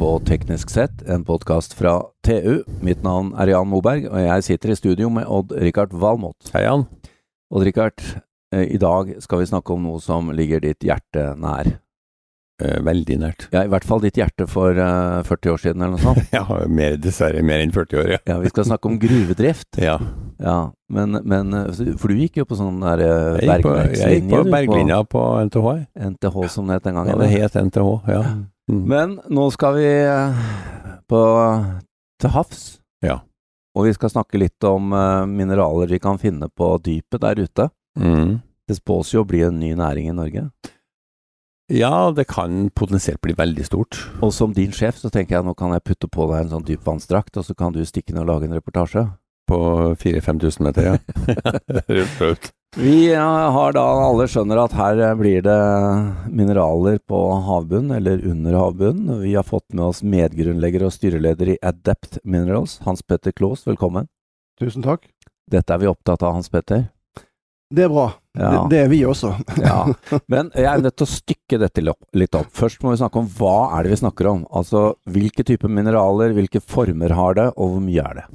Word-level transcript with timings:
på 0.00 0.18
Teknisk 0.24 0.70
sett, 0.70 1.02
en 1.02 1.24
podkast 1.24 1.74
fra 1.76 1.98
TU. 2.24 2.62
Mitt 2.80 3.02
navn 3.04 3.34
er 3.36 3.50
Jan 3.52 3.68
Moberg, 3.68 4.06
og 4.08 4.22
jeg 4.22 4.44
sitter 4.46 4.72
i 4.72 4.76
studio 4.78 5.10
med 5.12 5.28
Odd-Rikard 5.28 5.92
Valmot. 5.92 6.48
Hei, 6.54 6.62
Jan. 6.64 6.86
Odd-Rikard, 7.52 8.00
eh, 8.54 8.64
i 8.72 8.78
dag 8.80 9.10
skal 9.20 9.42
vi 9.42 9.50
snakke 9.50 9.74
om 9.74 9.82
noe 9.84 10.00
som 10.00 10.30
ligger 10.32 10.62
ditt 10.64 10.86
hjerte 10.88 11.26
nær. 11.36 11.68
Eh, 12.64 12.78
veldig 12.80 13.18
nært. 13.20 13.46
Ja, 13.52 13.66
i 13.66 13.68
hvert 13.68 13.84
fall 13.84 14.00
ditt 14.00 14.16
hjerte 14.16 14.46
for 14.48 14.72
eh, 14.72 15.20
40 15.28 15.52
år 15.52 15.60
siden, 15.66 15.84
eller 15.84 15.98
noe 15.98 16.04
sånt. 16.06 16.32
Ja, 16.38 16.46
mer, 16.64 16.96
dessverre 16.96 17.42
mer 17.44 17.60
enn 17.60 17.72
40 17.76 18.00
år, 18.00 18.08
ja. 18.14 18.20
Ja, 18.30 18.38
vi 18.40 18.52
skal 18.54 18.70
snakke 18.70 18.88
om 18.88 18.96
gruvedrift. 19.02 19.68
ja. 19.88 19.98
Ja, 20.40 20.70
men, 20.88 21.18
men 21.28 21.52
eh, 21.58 21.92
For 22.00 22.08
du 22.08 22.22
gikk 22.22 22.40
jo 22.40 22.46
på 22.48 22.56
sånn 22.56 22.80
der 22.80 23.04
eh, 23.04 23.42
Jeg 23.44 23.50
gikk 23.50 23.68
på, 23.68 23.76
jeg 24.00 24.22
gikk 24.22 24.32
på 24.32 24.40
berglinja 24.48 25.02
på 25.04 25.26
NTH. 25.50 25.68
NTH 26.14 26.40
som 26.56 26.72
det 26.72 26.80
het 26.80 26.88
den 26.88 27.02
Ja, 27.04 27.20
det 27.20 27.30
het 27.34 27.60
NTH, 27.68 27.92
ja. 28.08 28.24
Mm. 28.70 28.82
Men 28.86 29.16
nå 29.32 29.48
skal 29.54 29.76
vi 29.78 29.88
eh, 29.88 30.42
på, 31.10 31.22
til 32.22 32.34
havs. 32.36 32.62
Ja. 33.04 33.20
Og 33.74 33.86
vi 33.88 33.94
skal 33.94 34.12
snakke 34.12 34.38
litt 34.40 34.66
om 34.66 34.92
uh, 34.94 35.26
mineraler 35.30 35.90
vi 35.90 36.00
kan 36.02 36.18
finne 36.18 36.48
på 36.50 36.72
dypet 36.82 37.22
der 37.22 37.38
ute. 37.38 37.68
Mm. 37.98 38.40
Det 38.66 38.76
spås 38.78 39.14
jo 39.14 39.22
å 39.22 39.28
bli 39.28 39.42
en 39.46 39.60
ny 39.62 39.72
næring 39.78 40.10
i 40.10 40.14
Norge. 40.14 40.48
Ja, 41.70 42.10
det 42.10 42.26
kan 42.26 42.66
potensielt 42.74 43.20
bli 43.22 43.36
veldig 43.38 43.64
stort. 43.66 43.98
Og 44.26 44.32
som 44.34 44.54
din 44.54 44.74
sjef 44.74 44.98
så 44.98 45.10
tenker 45.10 45.36
jeg 45.36 45.46
nå 45.46 45.54
kan 45.58 45.70
jeg 45.74 45.86
putte 45.86 46.10
på 46.10 46.26
deg 46.32 46.44
en 46.44 46.54
sånn 46.56 46.66
dypvannsdrakt, 46.66 47.38
og 47.38 47.46
så 47.46 47.54
kan 47.54 47.74
du 47.74 47.78
stikke 47.86 48.10
inn 48.10 48.18
og 48.24 48.26
lage 48.26 48.48
en 48.48 48.56
reportasje. 48.58 49.06
På 49.50 49.60
4000-5000 49.98 50.62
meter, 50.62 50.88
ja. 50.92 50.98
Rundt 51.88 52.16
flaut. 52.16 52.50
Vi 52.76 53.14
har 53.14 53.72
da 53.74 53.82
alle 53.82 54.28
skjønner 54.30 54.60
at 54.62 54.74
her 54.78 55.00
eh, 55.02 55.14
blir 55.18 55.42
det 55.42 55.56
mineraler 56.30 57.00
på 57.02 57.18
havbunnen, 57.48 57.96
eller 57.96 58.22
under 58.30 58.54
havbunnen. 58.54 59.16
Vi 59.24 59.34
har 59.34 59.46
fått 59.46 59.66
med 59.74 59.88
oss 59.88 60.04
medgrunnlegger 60.06 60.84
og 60.86 60.94
styreleder 60.94 61.56
i 61.56 61.58
Adept 61.66 62.20
Minerals, 62.22 62.76
Hans 62.86 63.02
Petter 63.02 63.34
Klaas, 63.34 63.66
velkommen. 63.66 64.06
Tusen 64.62 64.86
takk. 64.86 65.08
Dette 65.50 65.74
er 65.74 65.82
vi 65.82 65.90
opptatt 65.90 66.22
av, 66.22 66.36
Hans 66.38 66.50
Petter. 66.52 66.86
Det 67.74 67.88
er 67.88 67.90
bra. 67.90 68.06
Ja. 68.38 68.50
Det, 68.52 68.60
det 68.70 68.78
er 68.84 68.88
vi 68.90 69.00
også. 69.06 69.32
Ja, 69.66 69.80
men 70.30 70.52
jeg 70.54 70.68
er 70.70 70.84
nødt 70.84 70.96
til 70.98 71.06
å 71.06 71.10
stykke 71.10 71.58
dette 71.62 71.82
litt 71.82 72.38
opp. 72.38 72.50
Først 72.54 72.82
må 72.86 72.94
vi 72.94 73.00
snakke 73.02 73.18
om 73.18 73.26
hva 73.38 73.72
er 73.78 73.86
det 73.86 73.96
vi 73.96 74.00
snakker 74.04 74.30
om. 74.30 74.46
Altså 74.46 74.92
hvilke 75.10 75.42
typer 75.46 75.70
mineraler, 75.70 76.34
hvilke 76.38 76.62
former 76.62 77.18
har 77.18 77.38
det, 77.38 77.48
og 77.56 77.74
hvor 77.74 77.82
mye 77.82 78.06
er 78.06 78.22
det? 78.22 78.28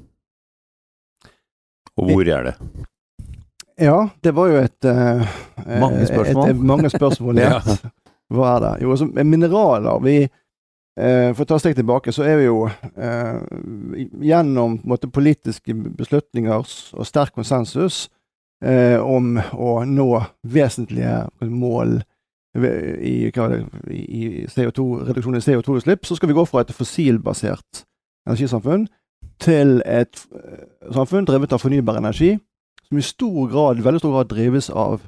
Og 1.97 2.11
hvor 2.11 2.27
er 2.27 2.49
det? 2.49 2.55
Ja, 3.79 4.09
det 4.23 4.31
var 4.31 4.47
jo 4.47 4.61
et 4.63 4.87
uh, 4.87 5.37
Mange 5.79 6.07
spørsmål. 6.07 6.49
Et, 6.49 6.55
et, 6.55 6.63
mange 6.63 6.89
spørsmål 6.89 7.39
Ja. 7.43 7.59
Hva 8.33 8.55
er 8.55 8.63
det? 8.63 8.73
Jo, 8.81 8.91
altså, 8.95 9.05
mineraler 9.23 9.99
Vi 10.03 10.15
uh, 10.23 11.29
For 11.35 11.43
å 11.43 11.47
ta 11.49 11.59
et 11.59 11.65
steg 11.65 11.77
tilbake, 11.79 12.13
så 12.15 12.23
er 12.23 12.39
vi 12.39 12.47
jo 12.47 12.65
uh, 12.65 13.39
gjennom 14.23 14.79
måte, 14.87 15.11
politiske 15.11 15.75
beslutninger 15.75 16.63
og 16.95 17.07
sterk 17.07 17.35
konsensus 17.35 18.07
om 18.65 19.35
å 19.35 19.71
nå 19.83 20.05
vesentlige 20.47 21.49
mål 21.51 21.97
i, 22.55 23.27
i 23.27 24.21
CO2, 24.47 24.85
reduksjon 25.09 25.35
i 25.37 25.41
CO2-utslipp, 25.43 26.07
så 26.07 26.15
skal 26.15 26.31
vi 26.31 26.37
gå 26.37 26.45
fra 26.47 26.63
et 26.63 26.71
fossilbasert 26.73 27.83
energisamfunn 28.25 28.87
til 29.41 29.79
et 29.85 30.21
eh, 30.35 30.65
samfunn 30.95 31.27
drevet 31.27 31.53
av 31.55 31.63
fornybar 31.63 31.99
energi, 31.99 32.35
som 32.87 32.99
i 32.99 33.05
stor 33.05 33.49
grad, 33.51 33.81
veldig 33.83 34.01
stor 34.01 34.13
grad 34.15 34.31
drives 34.31 34.69
av 34.69 35.01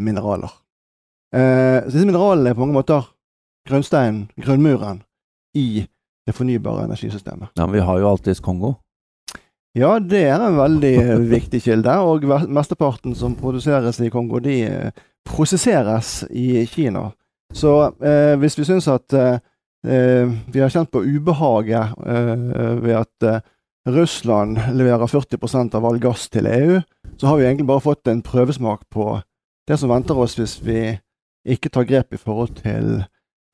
mineraler. 0.00 0.52
Eh, 1.34 1.80
så 1.86 1.94
disse 1.94 2.08
mineralene 2.08 2.50
er 2.50 2.58
på 2.58 2.64
mange 2.64 2.78
måter 2.80 3.06
grønnsteinen, 3.68 4.28
grønnmuren, 4.40 5.02
i 5.54 5.84
det 6.26 6.34
fornybare 6.36 6.84
energisystemet. 6.86 7.50
Ja, 7.56 7.66
men 7.66 7.74
Vi 7.74 7.84
har 7.86 7.98
jo 7.98 8.08
alltids 8.10 8.40
Kongo. 8.40 8.74
Ja, 9.74 9.98
det 9.98 10.24
er 10.26 10.42
en 10.42 10.58
veldig 10.58 10.96
viktig 11.36 11.62
kilde, 11.62 11.94
og 12.02 12.26
mesteparten 12.50 13.14
som 13.14 13.36
produseres 13.38 14.00
i 14.00 14.10
Kongo, 14.10 14.38
de 14.42 14.62
eh, 14.66 14.90
prosesseres 15.26 16.24
i 16.30 16.64
Kina. 16.66 17.10
Så 17.54 17.92
eh, 18.02 18.36
hvis 18.38 18.58
vi 18.58 18.66
syns 18.66 18.88
at 18.90 19.14
eh, 19.14 19.38
eh, 19.86 20.30
vi 20.50 20.62
har 20.62 20.70
kjent 20.70 20.90
på 20.90 21.02
ubehaget 21.02 21.94
eh, 22.06 22.82
ved 22.82 22.94
at 23.00 23.44
Russland 23.88 24.60
leverer 24.76 25.06
40% 25.06 25.74
av 25.74 25.86
all 25.86 25.98
gass 25.98 26.28
til 26.28 26.46
EU, 26.46 26.80
så 27.16 27.26
har 27.26 27.38
vi 27.38 27.46
egentlig 27.46 27.66
bare 27.66 27.84
fått 27.84 28.08
en 28.08 28.22
prøvesmak 28.22 28.82
på 28.92 29.20
det 29.68 29.78
som 29.80 29.92
venter 29.92 30.18
oss 30.18 30.36
hvis 30.38 30.58
vi 30.64 30.98
ikke 31.48 31.72
tar 31.72 31.88
grep 31.88 32.12
i 32.12 32.20
forhold 32.20 32.58
til 32.60 33.00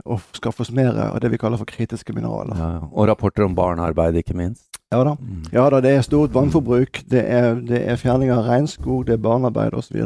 å 0.04 0.18
skaffe 0.36 0.64
oss 0.64 0.72
mer 0.74 0.96
av 0.98 1.20
det 1.22 1.30
vi 1.32 1.38
kaller 1.40 1.60
for 1.60 1.68
kritiske 1.68 2.14
mineraler. 2.14 2.58
Ja, 2.58 2.70
ja. 2.78 2.88
og 2.90 3.08
rapporter 3.08 3.46
om 3.46 3.54
barnearbeid, 3.56 4.18
ikke 4.20 4.36
minst. 4.36 4.66
Ja 4.92 5.02
da. 5.06 5.16
Mm. 5.18 5.46
Ja 5.54 5.66
da, 5.72 5.80
det 5.82 5.94
er 5.94 6.04
stort 6.06 6.34
vannforbruk, 6.34 7.02
det 7.10 7.22
er, 7.22 7.54
det 7.66 7.80
er 7.86 7.98
fjerning 8.00 8.30
av 8.34 8.44
regnskog, 8.46 9.06
det 9.06 9.16
er 9.16 9.22
barnearbeid 9.22 9.74
osv. 9.78 9.96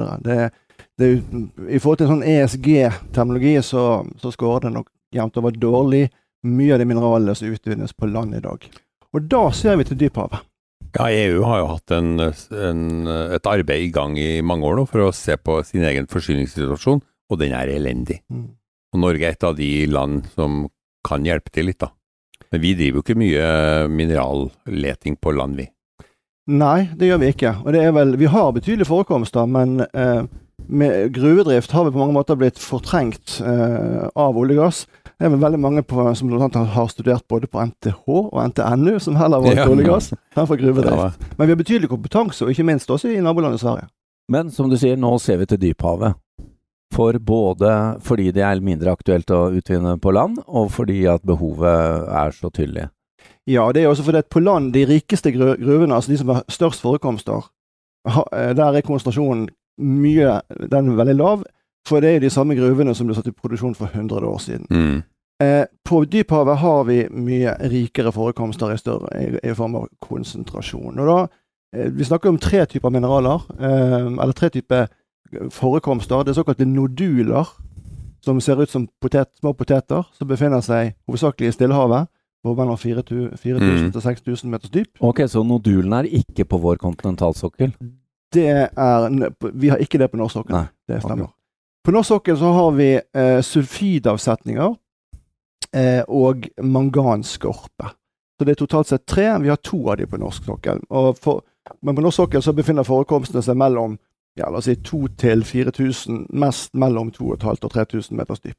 I 1.01 1.81
forhold 1.81 2.01
til 2.01 2.11
sånn 2.13 2.25
ESG-terminologi 2.29 3.57
så, 3.65 3.85
så 4.21 4.33
scorer 4.33 4.69
det 4.69 4.77
nok 4.77 4.89
jevnt 5.17 5.41
over 5.41 5.57
dårlig 5.57 6.07
mye 6.47 6.77
av 6.77 6.81
de 6.81 6.89
mineralene 6.89 7.35
som 7.37 7.51
utvinnes 7.51 7.93
på 7.97 8.09
land 8.09 8.37
i 8.37 8.45
dag. 8.45 8.65
Og 9.17 9.27
da 9.31 9.43
ser 9.57 9.79
vi 9.81 9.87
til 9.89 9.99
dyphavet. 10.05 10.47
Ja, 10.97 11.07
EU 11.07 11.45
har 11.47 11.61
jo 11.61 11.69
hatt 11.71 11.93
en, 11.95 12.19
en, 12.19 12.83
et 13.07 13.47
arbeid 13.47 13.85
i 13.85 13.93
gang 13.95 14.17
i 14.19 14.41
mange 14.43 14.67
år 14.67 14.81
nå 14.81 14.87
for 14.91 15.07
å 15.07 15.15
se 15.15 15.37
på 15.39 15.61
sin 15.67 15.87
egen 15.87 16.09
forsyningssituasjon, 16.11 17.03
og 17.31 17.39
den 17.39 17.55
er 17.55 17.71
elendig. 17.71 18.21
Mm. 18.31 18.49
Og 18.91 19.03
Norge 19.05 19.29
er 19.29 19.37
et 19.37 19.47
av 19.47 19.55
de 19.59 19.71
land 19.91 20.27
som 20.35 20.65
kan 21.07 21.27
hjelpe 21.27 21.55
til 21.55 21.71
litt, 21.71 21.79
da. 21.83 21.93
Men 22.51 22.63
vi 22.65 22.75
driver 22.75 22.99
jo 22.99 23.05
ikke 23.05 23.21
mye 23.21 23.51
mineralleting 23.95 25.19
på 25.23 25.35
land, 25.37 25.61
vi. 25.61 25.69
Nei, 26.51 26.89
det 26.99 27.07
gjør 27.07 27.21
vi 27.23 27.31
ikke. 27.31 27.53
Og 27.63 27.75
det 27.77 27.85
er 27.85 27.95
vel, 27.95 28.17
vi 28.19 28.31
har 28.31 28.51
betydelige 28.57 28.91
forekomster, 28.91 29.47
men 29.47 29.85
eh, 29.87 30.25
med 30.67 31.13
gruvedrift 31.15 31.71
har 31.77 31.87
vi 31.87 31.95
på 31.95 32.01
mange 32.01 32.17
måter 32.17 32.39
blitt 32.41 32.59
fortrengt 32.59 33.39
eh, 33.47 34.09
av 34.19 34.39
olje 34.39 34.59
og 34.59 34.65
gass. 34.65 34.83
Det 35.21 35.27
er 35.27 35.33
vel 35.35 35.43
veldig 35.43 35.59
mange 35.61 35.83
på, 35.85 36.01
som 36.17 36.31
har 36.33 36.87
studert 36.89 37.27
både 37.29 37.47
på 37.47 37.61
NTH 37.61 38.07
og 38.09 38.39
NTNU, 38.49 38.99
som 39.05 39.19
heller 39.21 39.43
valgte 39.45 39.77
Ja. 39.77 39.93
gass 39.93 40.15
fremfor 40.33 40.57
gruvedrift. 40.57 41.19
Men 41.37 41.47
vi 41.47 41.53
har 41.53 41.57
betydelig 41.61 41.91
kompetanse, 41.91 42.45
og 42.45 42.51
ikke 42.51 42.65
minst 42.65 42.89
også 42.89 43.13
i 43.13 43.21
nabolandet 43.21 43.61
Sverige. 43.61 43.91
Men 44.31 44.51
som 44.51 44.71
du 44.71 44.77
sier, 44.77 44.97
nå 44.97 45.19
ser 45.21 45.37
vi 45.37 45.45
til 45.45 45.59
dyphavet. 45.59 46.15
For 46.95 47.13
både 47.19 48.01
fordi 48.01 48.31
det 48.33 48.43
er 48.43 48.61
mindre 48.61 48.93
aktuelt 48.97 49.31
å 49.31 49.53
utvinne 49.53 49.99
på 50.01 50.11
land, 50.11 50.39
og 50.49 50.71
fordi 50.71 51.05
at 51.05 51.21
behovet 51.23 52.09
er 52.09 52.31
så 52.31 52.49
tydelig. 52.49 52.89
Ja, 53.47 53.71
det 53.73 53.85
er 53.85 53.89
også 53.89 54.03
fordi 54.03 54.19
at 54.19 54.31
på 54.31 54.41
land, 54.41 54.73
de 54.73 54.87
rikeste 54.87 55.33
gruvene, 55.33 55.95
altså 55.95 56.13
de 56.13 56.17
som 56.17 56.29
har 56.29 56.45
størst 56.49 56.81
forekomster, 56.81 57.45
eh, 58.09 58.55
der 58.57 58.73
er 58.73 58.81
konsentrasjonen 58.81 59.49
mye 59.81 60.41
Den 60.71 60.93
er 60.93 60.97
veldig 60.97 61.17
lav, 61.17 61.45
for 61.89 62.01
det 62.01 62.17
er 62.17 62.21
de 62.21 62.31
samme 62.31 62.55
gruvene 62.55 62.95
som 62.95 63.07
ble 63.07 63.15
satt 63.15 63.29
i 63.29 63.33
produksjon 63.33 63.75
for 63.75 63.87
100 63.87 64.27
år 64.27 64.39
siden. 64.39 64.67
Mm. 64.71 65.03
Eh, 65.41 65.65
på 65.89 66.03
dyphavet 66.05 66.57
har 66.61 66.85
vi 66.85 66.99
mye 67.11 67.55
rikere 67.73 68.13
forekomster 68.13 68.75
i, 68.75 68.79
større, 68.79 69.09
i, 69.23 69.39
i 69.51 69.55
form 69.57 69.75
av 69.81 69.87
konsentrasjon. 70.05 70.99
Og 71.01 71.07
da, 71.09 71.19
eh, 71.77 71.89
vi 71.97 72.05
snakker 72.05 72.29
om 72.29 72.39
tre 72.39 72.67
typer 72.69 72.91
mineraler, 72.93 73.47
eh, 73.61 74.07
eller 74.21 74.33
tre 74.37 74.51
typer 74.51 74.89
forekomster. 75.51 76.25
Det 76.25 76.35
er 76.35 76.43
såkalte 76.43 76.67
noduler, 76.69 77.49
som 78.21 78.41
ser 78.41 78.61
ut 78.61 78.69
som 78.71 78.89
potet, 79.01 79.31
små 79.41 79.55
poteter, 79.57 80.05
som 80.13 80.29
befinner 80.29 80.61
seg 80.61 80.95
hovedsakelig 81.09 81.49
i 81.49 81.53
Stillehavet, 81.57 82.09
på 82.45 82.55
mellom 82.57 82.77
4000 82.77 83.61
Mm. 83.61 83.93
til 83.93 84.01
6000 84.01 84.51
meters 84.51 84.71
dyp. 84.71 84.89
Ok, 85.01 85.19
så 85.29 85.43
nodulene 85.45 85.99
er 86.01 86.09
ikke 86.09 86.45
på 86.49 86.59
vår 86.61 86.77
kontinentalsokkel? 86.81 87.73
Det 88.33 88.47
er, 88.49 89.31
Vi 89.55 89.69
har 89.69 89.77
ikke 89.79 89.99
det 89.99 90.11
på 90.11 90.17
norsk 90.17 90.33
sokkel. 90.33 90.69
Det 90.89 91.03
stemmer. 91.03 91.25
Okay. 91.25 91.35
På 91.85 91.91
norsk 91.93 92.09
sokkel 92.09 92.37
så 92.37 92.53
har 92.53 92.71
vi 92.71 92.95
eh, 93.15 93.41
sulfidavsetninger 93.43 94.75
eh, 95.77 96.03
og 96.09 96.47
manganskorpe. 96.63 97.91
Så 98.39 98.47
det 98.47 98.55
er 98.55 98.61
totalt 98.63 98.89
sett 98.89 99.07
tre. 99.07 99.27
Vi 99.43 99.51
har 99.53 99.61
to 99.61 99.83
av 99.93 99.99
de 100.01 100.07
på 100.09 100.19
norsk 100.21 100.47
sokkel. 100.49 100.81
For, 101.21 101.43
men 101.83 101.97
på 101.97 102.05
norsk 102.05 102.23
sokkel 102.23 102.43
så 102.43 102.55
befinner 102.57 102.87
forekomstene 102.89 103.43
seg 103.45 103.59
mellom 103.61 103.99
ja, 104.39 104.47
la 104.49 104.61
oss 104.61 104.69
si 104.71 104.77
2000 104.77 105.17
til 105.21 105.43
4000, 105.45 106.21
mest 106.39 106.73
mellom 106.79 107.11
2500 107.13 107.67
og 107.67 107.73
3000 107.75 108.17
meters 108.17 108.41
dyp. 108.41 108.57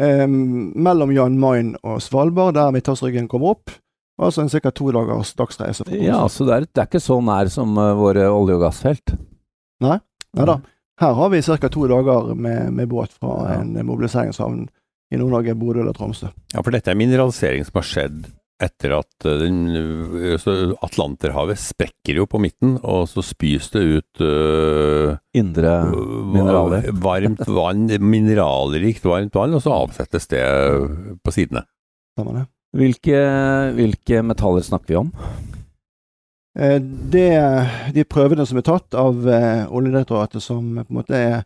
Um, 0.00 0.72
mellom 0.76 1.12
Jan 1.14 1.38
Mayen 1.40 1.70
og 1.86 2.02
Svalbard, 2.02 2.54
der 2.58 2.72
Midthavsryggen 2.74 3.28
kommer 3.30 3.54
opp, 3.54 3.70
altså 4.20 4.42
en 4.42 4.50
ca. 4.52 4.70
to 4.74 4.90
dagers 4.92 5.32
dagsreise. 5.38 5.86
Ja, 5.96 6.26
så 6.28 6.44
det 6.44 6.54
er, 6.54 6.66
det 6.68 6.82
er 6.82 6.90
ikke 6.90 7.00
så 7.00 7.20
nær 7.24 7.48
som 7.52 7.72
uh, 7.78 7.94
våre 7.96 8.26
olje- 8.28 8.58
og 8.58 8.66
gassfelt. 8.66 9.14
Nei 9.82 9.98
da. 10.36 10.58
Her 11.00 11.16
har 11.16 11.32
vi 11.32 11.40
ca. 11.46 11.68
to 11.72 11.86
dager 11.88 12.34
med, 12.34 12.72
med 12.72 12.88
båt 12.90 13.14
fra 13.16 13.38
Ja. 13.48 13.60
en 13.60 13.74
mobiliseringshavn 13.86 14.66
i 15.12 15.20
Nord-Norge, 15.20 15.54
Bodø 15.60 15.82
eller 15.84 15.96
Tromsø. 15.96 16.32
Ja, 16.54 16.62
for 16.62 16.72
dette 16.74 16.92
er 16.92 16.98
mineralisering 16.98 17.66
som 17.68 17.78
har 17.78 17.88
skjedd 17.88 18.22
etter 18.62 18.94
at 18.96 19.26
eh, 19.26 19.42
den, 19.42 19.58
eh, 19.74 20.48
Atlanterhavet 20.84 21.60
sprekker 21.60 22.20
jo 22.20 22.26
på 22.30 22.40
midten, 22.42 22.76
og 22.82 23.06
så 23.10 23.24
spys 23.26 23.70
det 23.74 23.82
ut 23.82 24.22
uh, 24.24 25.14
Indre 25.38 25.76
mineraler. 25.90 26.90
varmt 27.06 27.44
vann, 27.48 27.86
mineralrikt 28.02 29.06
varmt 29.08 29.36
vann, 29.38 29.56
og 29.56 29.64
så 29.64 29.74
avsettes 29.82 30.28
det 30.32 30.42
på 31.22 31.34
sidene. 31.34 31.64
Stemmer 32.16 32.42
det? 32.42 32.48
Hvilke, 32.72 33.22
hvilke 33.76 34.22
metaller 34.24 34.64
snakker 34.64 34.94
vi 34.94 35.00
om? 35.02 35.10
Eh, 36.58 36.78
det, 37.12 37.30
de 37.96 38.06
prøvene 38.08 38.46
som 38.48 38.60
er 38.60 38.68
tatt 38.68 38.96
av 38.98 39.18
Oljedirektoratet, 39.26 40.44
som 40.44 40.78
på 40.80 40.86
en 40.86 41.00
måte 41.02 41.18
er, 41.18 41.42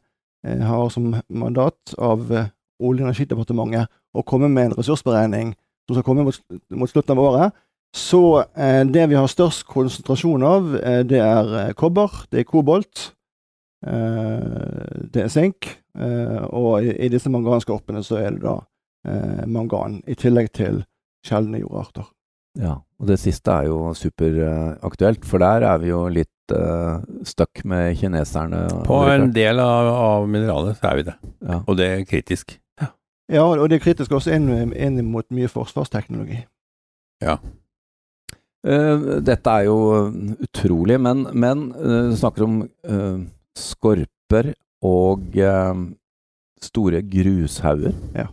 har 0.47 0.91
som 0.95 1.11
mandat 1.27 1.97
av 1.99 2.29
Olje- 2.81 3.05
og 3.05 3.09
energidepartementet 3.09 3.93
å 4.17 4.25
komme 4.27 4.51
med 4.53 4.71
en 4.71 4.77
ressursberegning 4.79 5.55
som 5.87 5.97
skal 5.97 6.07
komme 6.07 6.27
mot, 6.27 6.39
mot 6.75 6.91
slutten 6.91 7.15
av 7.15 7.23
året, 7.23 7.59
så 7.97 8.43
eh, 8.59 8.83
det 8.85 9.07
vi 9.09 9.17
har 9.17 9.29
størst 9.31 9.65
konsentrasjon 9.71 10.45
av, 10.45 10.73
eh, 10.81 11.03
det 11.09 11.21
er 11.23 11.53
eh, 11.61 11.75
kobber, 11.79 12.13
det 12.33 12.43
er 12.43 12.49
kobolt, 12.49 13.11
eh, 13.87 15.07
det 15.13 15.23
er 15.25 15.33
sink, 15.33 15.71
eh, 15.97 16.43
og 16.51 16.85
i, 16.85 16.93
i 17.07 17.13
disse 17.13 17.33
manganskorpene 17.33 18.03
så 18.05 18.21
er 18.21 18.37
det 18.37 18.45
da 18.45 18.59
eh, 19.09 19.47
mangan, 19.47 20.03
i 20.05 20.19
tillegg 20.19 20.53
til 20.59 20.83
sjeldne 21.27 21.63
jordarter. 21.63 22.11
Ja, 22.57 22.79
og 22.81 23.09
det 23.11 23.19
siste 23.21 23.53
er 23.53 23.69
jo 23.69 23.91
superaktuelt, 23.97 25.25
for 25.29 25.45
der 25.45 25.67
er 25.69 25.81
vi 25.83 25.91
jo 25.91 26.07
litt 26.09 26.55
uh, 26.57 27.03
stuck 27.27 27.61
med 27.69 27.99
kineserne. 28.01 28.63
På 28.87 29.03
en 29.13 29.29
del 29.35 29.61
av, 29.61 29.91
av 29.93 30.29
mineralet 30.31 30.79
så 30.79 30.89
er 30.89 30.97
vi 30.97 31.05
det, 31.11 31.17
ja. 31.45 31.59
og 31.61 31.77
det 31.77 31.91
er 31.91 32.07
kritisk. 32.09 32.57
Ja, 33.33 33.43
og 33.43 33.69
det 33.71 33.81
er 33.81 33.83
kritisk 33.83 34.13
også 34.15 34.35
inn, 34.37 34.73
inn 34.73 35.01
mot 35.11 35.27
mye 35.35 35.51
forsvarsteknologi. 35.51 36.45
Ja. 37.25 37.39
Uh, 38.67 39.19
dette 39.23 39.51
er 39.51 39.67
jo 39.67 39.79
utrolig, 40.43 40.99
men, 41.03 41.27
men 41.35 41.69
uh, 41.75 42.11
du 42.11 42.17
snakker 42.19 42.47
om 42.47 42.61
uh, 42.87 43.19
skorper 43.59 44.53
og 44.87 45.25
store 46.63 47.01
grushauger. 47.11 47.95
Ja. 48.15 48.29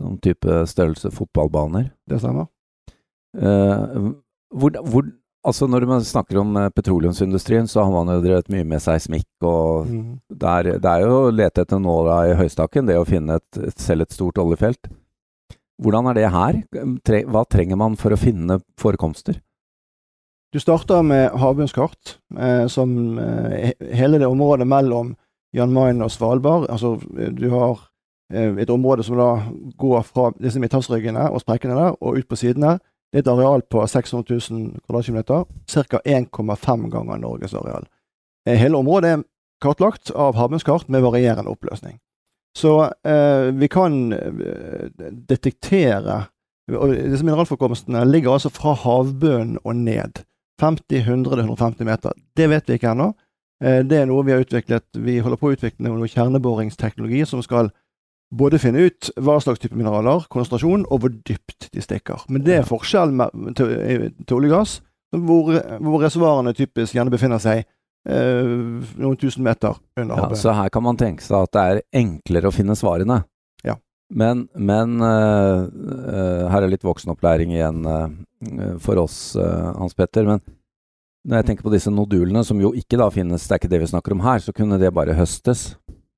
Sånn 0.00 0.18
type 0.24 0.62
størrelse 0.68 1.12
fotballbaner. 1.14 1.90
Det 2.08 2.18
stemmer. 2.20 2.48
Hvor, 3.30 4.74
hvor, 4.90 5.06
altså 5.46 5.66
når 5.70 5.86
man 5.88 6.04
snakker 6.04 6.38
om 6.40 6.56
petroleumsindustrien, 6.76 7.68
så 7.70 7.84
har 7.84 7.92
man 7.94 8.14
jo 8.14 8.22
drevet 8.24 8.50
mye 8.52 8.66
med 8.68 8.82
seismikk, 8.84 9.28
og 9.42 9.86
Mm. 9.86 10.20
det, 10.28 10.48
er, 10.48 10.62
det 10.78 10.90
er 10.90 11.04
jo 11.06 11.20
å 11.26 11.30
lete 11.32 11.62
etter 11.62 11.78
nåla 11.80 12.18
i 12.30 12.34
høystakken, 12.36 12.86
det 12.86 12.98
å 13.00 13.06
finne 13.08 13.38
et, 13.40 13.60
et, 13.60 13.78
selv 13.80 14.02
et 14.02 14.12
stort 14.12 14.38
oljefelt. 14.38 14.90
Hvordan 15.80 16.10
er 16.10 16.14
det 16.18 16.30
her? 16.30 16.58
Tre, 17.04 17.22
hva 17.24 17.44
trenger 17.48 17.76
man 17.80 17.96
for 17.96 18.12
å 18.12 18.18
finne 18.20 18.60
forekomster? 18.78 19.40
Du 20.52 20.58
starter 20.60 21.00
med 21.06 21.30
havbunnskart, 21.38 22.18
eh, 22.36 22.66
som 22.66 23.18
eh, 23.18 23.70
hele 23.94 24.18
det 24.18 24.26
området 24.28 24.66
mellom 24.68 25.14
Jan 25.54 25.72
Mayen 25.72 26.02
og 26.02 26.10
Svalbard. 26.10 26.66
Altså, 26.68 26.96
du 27.32 27.46
har 27.54 27.78
eh, 28.34 28.52
et 28.58 28.70
område 28.70 29.06
som 29.06 29.16
da 29.16 29.30
går 29.78 30.02
fra 30.02 30.32
disse 30.42 30.60
midthavsryggene 30.60 31.30
og 31.30 31.40
sprekkene 31.40 31.78
der, 31.78 31.96
og 32.02 32.18
ut 32.18 32.28
på 32.28 32.36
sidene. 32.36 32.76
Det 33.10 33.20
er 33.20 33.24
et 33.24 33.32
areal 33.32 33.64
på 33.66 33.82
600 33.86 34.40
000 34.50 34.84
kvadratkilometer, 34.86 35.44
ca. 35.66 36.00
1,5 36.04 36.90
ganger 36.90 37.18
Norges 37.18 37.54
areal. 37.54 37.88
Eh, 38.46 38.58
hele 38.58 38.78
området 38.78 39.10
er 39.10 39.24
kartlagt 39.62 40.12
av 40.14 40.38
havbunnskart 40.38 40.88
med 40.88 41.02
varierende 41.02 41.50
oppløsning. 41.50 41.98
Så 42.58 42.90
eh, 43.06 43.50
vi 43.54 43.68
kan 43.68 44.12
eh, 44.12 44.90
detektere 45.28 46.24
og 46.70 46.92
Disse 46.94 47.24
mineralforekomstene 47.26 48.04
ligger 48.06 48.36
altså 48.36 48.50
fra 48.54 48.76
havbunnen 48.78 49.58
og 49.64 49.76
ned. 49.76 50.22
50-100-150 50.62 51.84
meter. 51.88 52.14
Det 52.36 52.50
vet 52.50 52.68
vi 52.68 52.76
ikke 52.76 52.92
ennå. 52.92 53.08
Eh, 53.64 53.80
det 53.86 54.00
er 54.00 54.08
noe 54.08 54.24
vi 54.26 54.34
har 54.34 54.44
utviklet. 54.44 54.86
Vi 54.94 55.18
holder 55.24 55.40
på 55.40 55.50
å 55.50 55.56
utvikle 55.56 55.88
noe 55.88 56.10
kjerneboringsteknologi 56.10 57.24
som 57.26 57.42
skal 57.42 57.72
både 58.30 58.60
finne 58.62 58.86
ut 58.86 59.10
hva 59.18 59.38
slags 59.42 59.60
type 59.62 59.76
mineraler, 59.76 60.26
konsentrasjon, 60.30 60.86
og 60.88 61.02
hvor 61.02 61.12
dypt 61.12 61.68
de 61.74 61.82
stikker. 61.82 62.24
Men 62.30 62.44
det 62.46 62.60
er 62.60 62.68
forskjell 62.68 63.12
til, 63.58 63.74
til 64.22 64.38
oljegass, 64.38 64.78
hvor, 65.10 65.50
hvor 65.82 66.04
reservoarene 66.04 66.54
typisk 66.54 66.94
gjerne 66.94 67.12
befinner 67.12 67.42
seg 67.42 67.64
eh, 67.64 68.52
noen 69.00 69.18
tusen 69.18 69.42
meter 69.46 69.74
under 69.98 70.22
Ja, 70.22 70.38
så 70.38 70.54
her 70.54 70.70
kan 70.72 70.86
man 70.86 71.00
tenke 71.00 71.26
seg 71.26 71.48
at 71.48 71.56
det 71.56 71.64
er 71.66 71.82
enklere 72.04 72.50
å 72.50 72.54
finne 72.54 72.78
svarene. 72.78 73.22
Ja. 73.66 73.74
Men, 74.10 74.46
men 74.54 74.98
uh, 75.02 75.66
uh, 75.66 76.46
her 76.50 76.64
er 76.64 76.70
litt 76.70 76.86
voksenopplæring 76.86 77.54
igjen 77.54 77.84
uh, 77.86 78.08
for 78.82 79.02
oss, 79.02 79.34
Hans 79.38 79.98
Petter. 79.98 80.26
Men 80.26 80.42
når 81.26 81.42
jeg 81.42 81.50
tenker 81.50 81.66
på 81.66 81.74
disse 81.74 81.92
nodulene, 81.92 82.42
som 82.46 82.62
jo 82.62 82.72
ikke 82.78 82.98
da 82.98 83.10
finnes, 83.12 83.42
det 83.44 83.56
er 83.56 83.60
ikke 83.60 83.74
det 83.74 83.82
vi 83.82 83.90
snakker 83.90 84.14
om 84.14 84.22
her, 84.24 84.40
så 84.40 84.54
kunne 84.56 84.78
det 84.80 84.94
bare 84.96 85.18
høstes. 85.18 85.72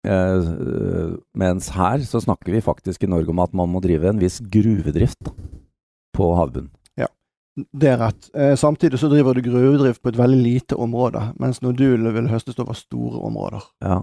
Eh, 0.07 0.39
øh, 0.67 1.17
mens 1.39 1.69
her 1.77 2.03
så 2.07 2.21
snakker 2.21 2.53
vi 2.53 2.61
faktisk 2.61 3.05
i 3.05 3.11
Norge 3.11 3.31
om 3.31 3.43
at 3.45 3.55
man 3.55 3.71
må 3.71 3.81
drive 3.81 4.09
en 4.11 4.21
viss 4.23 4.41
gruvedrift 4.43 5.31
på 6.13 6.35
havbunnen. 6.37 6.73
Det 7.53 7.89
er 7.89 7.99
rett. 8.01 8.31
Eh, 8.35 8.55
samtidig 8.57 8.99
så 8.99 9.11
driver 9.13 9.35
du 9.35 9.43
gruvedrift 9.45 10.03
på 10.03 10.09
et 10.09 10.17
veldig 10.19 10.41
lite 10.41 10.77
område, 10.77 11.21
mens 11.41 11.61
nodulene 11.61 12.13
vil 12.15 12.31
høstes 12.31 12.59
over 12.59 12.73
store 12.73 13.21
områder. 13.21 13.67
Ja. 13.85 13.99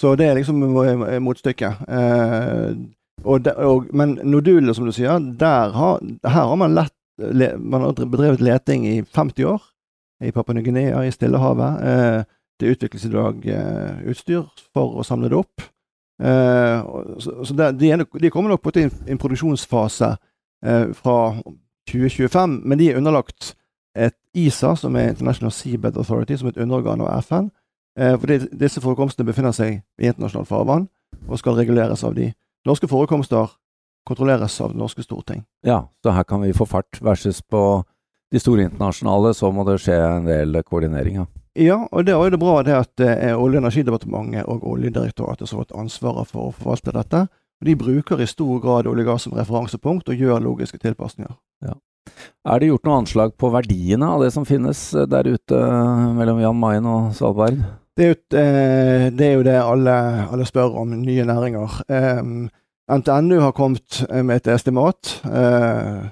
Så 0.00 0.14
det 0.16 0.26
er 0.26 0.38
liksom 0.38 0.62
motstykket. 1.20 1.84
Eh, 1.88 2.72
og 3.24 3.44
de, 3.44 3.52
og, 3.52 3.90
men 3.92 4.16
nodulene, 4.24 4.74
som 4.74 4.88
du 4.88 4.94
sier, 4.96 5.20
der 5.20 5.76
har, 5.76 6.00
her 6.24 6.48
har 6.48 6.56
man 6.56 6.74
lett 6.74 6.96
le, 7.20 7.52
Man 7.58 7.84
har 7.84 7.92
bedrevet 7.92 8.40
leting 8.40 8.86
i 8.88 9.02
50 9.04 9.44
år. 9.44 9.60
I 10.24 10.32
Papua 10.32 10.54
Ny-Guinea, 10.54 11.04
i 11.04 11.12
Stillehavet. 11.12 11.82
Eh, 11.84 12.24
det 12.62 12.76
utvikles 12.76 13.06
i 13.06 13.12
dag 13.12 13.46
eh, 13.50 14.02
utstyr 14.12 14.46
for 14.72 15.00
å 15.00 15.06
samle 15.06 15.30
det 15.32 15.38
opp. 15.38 15.64
Eh, 16.22 16.92
så 17.18 17.56
de, 17.56 17.90
er 17.90 18.30
kommer 18.30 18.54
nok 18.54 18.62
på 18.62 18.74
til 18.74 18.90
en, 18.90 19.18
produksjonsfase 19.18 20.12
eh, 20.64 20.92
fra 20.94 21.16
2025, 21.90 22.60
men 22.64 22.78
de 22.78 22.90
er 22.90 23.00
underlagt 23.00 23.54
et 23.98 24.16
ISA, 24.34 24.74
som 24.76 24.96
er 24.96 25.10
International 25.12 25.52
Seabed 25.52 25.98
Authority, 26.00 26.38
som 26.38 26.48
er 26.48 26.56
et 26.56 26.62
underorgan 26.62 27.02
av 27.04 27.18
FN. 27.26 27.50
Eh, 27.98 28.14
fordi 28.20 28.38
disse 28.56 28.80
forekomstene 28.80 29.28
befinner 29.28 29.52
seg 29.56 29.82
i 30.00 30.08
internasjonalt 30.08 30.48
farvann 30.48 30.86
og 31.28 31.40
skal 31.40 31.58
reguleres 31.58 32.04
av 32.06 32.14
de. 32.16 32.30
Norske 32.66 32.88
forekomster 32.88 33.50
kontrolleres 34.08 34.60
av 34.60 34.72
det 34.72 34.80
norske 34.80 35.02
storting. 35.04 35.44
ja, 35.64 35.88
så 36.02 36.10
her 36.10 36.22
kan 36.22 36.40
vi 36.42 36.52
få 36.52 36.64
fart, 36.66 36.98
versus 37.00 37.42
på 37.42 37.84
de 38.32 38.40
store 38.40 38.62
internasjonale, 38.62 39.34
så 39.34 39.50
må 39.52 39.64
det 39.68 39.78
skje 39.82 39.98
en 39.98 40.26
del 40.26 40.62
koordinering. 40.62 41.20
Ja. 41.20 41.26
Ja, 41.58 41.82
og 41.92 42.06
det 42.06 42.14
er 42.14 42.22
jo 42.22 42.32
det 42.32 42.40
bra 42.40 42.62
det 42.64 42.74
at 42.78 43.00
er 43.04 43.36
Olje- 43.36 43.60
og 43.60 43.66
energidepartementet 43.66 44.48
og 44.48 44.64
Oljedirektoratet 44.64 45.48
som 45.48 45.58
har 45.58 45.66
fått 45.66 45.78
ansvaret 45.82 46.30
for 46.30 46.48
å 46.48 46.54
forvalte 46.56 46.94
dette. 46.96 47.26
Og 47.62 47.66
De 47.68 47.76
bruker 47.76 48.20
i 48.20 48.26
stor 48.26 48.60
grad 48.60 48.88
olje 48.90 49.04
og 49.04 49.10
gass 49.12 49.26
som 49.28 49.36
referansepunkt 49.36 50.08
og 50.08 50.18
gjør 50.18 50.40
logiske 50.42 50.80
tilpasninger. 50.82 51.36
Er 52.42 52.58
det 52.58 52.72
gjort 52.72 52.88
noe 52.88 52.98
anslag 53.02 53.36
på 53.38 53.50
verdiene 53.54 54.08
av 54.10 54.24
det 54.24 54.32
som 54.34 54.46
finnes 54.46 54.80
eh, 54.96 55.06
der 55.10 55.28
ute 55.30 55.58
eh, 55.58 56.08
mellom 56.16 56.40
Jan 56.42 56.58
Mayen 56.58 56.88
og 56.90 57.12
Svalbard? 57.14 57.60
Det 57.94 58.04
er 58.04 58.10
jo, 58.10 58.16
eh, 58.40 59.04
det, 59.12 59.28
er 59.28 59.36
jo 59.36 59.44
det 59.46 59.58
alle, 59.60 59.94
alle 60.32 60.46
spør 60.48 60.80
om, 60.82 60.96
nye 61.04 61.26
næringer. 61.28 61.78
Eh, 61.92 62.22
NTNU 62.98 63.38
har 63.44 63.54
kommet 63.54 64.02
eh, 64.08 64.24
med 64.26 64.40
et 64.40 64.50
estimat. 64.56 65.14
Eh, 65.28 65.38
eh, 65.38 66.02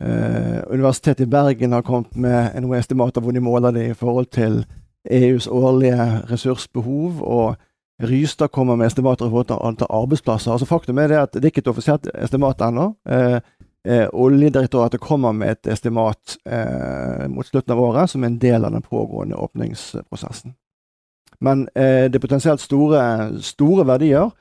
Universitetet 0.00 1.26
i 1.26 1.30
Bergen 1.30 1.74
har 1.76 1.82
kommet 1.84 2.14
med 2.16 2.54
noen 2.64 2.78
estimater 2.78 3.20
hvor 3.20 3.34
de 3.36 3.42
måler 3.44 3.74
det 3.76 3.82
i 3.90 3.96
forhold 3.96 4.30
til 4.32 4.62
EUs 5.04 5.46
årlige 5.46 6.06
ressursbehov. 6.30 7.20
og 7.20 7.56
Rystad 8.02 8.48
kommer 8.48 8.76
med 8.76 8.86
estimater 8.86 9.26
i 9.26 9.28
forhold 9.28 9.46
til 9.46 9.60
antall 9.60 9.88
arbeidsplasser. 9.90 10.52
Altså 10.52 10.66
Faktum 10.66 10.98
er 10.98 11.08
det 11.08 11.16
at 11.16 11.34
det 11.34 11.44
er 11.44 11.52
ikke 11.52 11.64
et 11.64 11.68
offisielt 11.68 12.08
estimat 12.14 12.60
ennå. 12.64 12.94
Eh, 13.08 13.40
eh, 13.84 14.06
Oljedirektoratet 14.12 15.00
kommer 15.00 15.32
med 15.32 15.50
et 15.50 15.72
estimat 15.72 16.38
eh, 16.46 17.28
mot 17.28 17.46
slutten 17.46 17.72
av 17.72 17.80
året 17.80 18.10
som 18.10 18.24
er 18.24 18.32
en 18.32 18.40
del 18.40 18.64
av 18.64 18.72
den 18.72 18.82
pågående 18.82 19.36
åpningsprosessen. 19.36 20.54
Men 21.40 21.68
eh, 21.74 22.08
det 22.08 22.14
er 22.14 22.24
potensielt 22.24 22.60
store, 22.60 23.02
store 23.42 23.86
verdier. 23.86 24.32